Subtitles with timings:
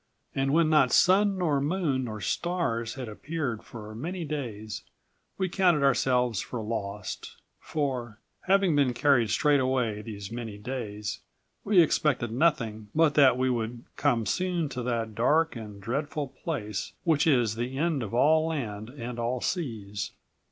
[0.33, 4.81] And when not sun nor moon nor stars had appeared for many days,
[5.37, 8.17] we counted ourselves for lost; for,
[8.47, 11.19] having been carried straight away these many days,
[11.63, 16.93] we expected nothing but that we would come soon to that dark and dreadful place
[17.03, 20.13] which is the end of all land and all seas."